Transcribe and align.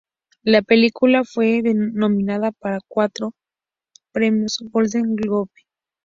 La 0.41 0.63
película 0.63 1.23
fue 1.23 1.61
nominada 1.63 2.51
para 2.51 2.79
cuatro 2.89 3.35
Premios 4.11 4.57
Golden 4.71 5.15
Globe. 5.15 5.51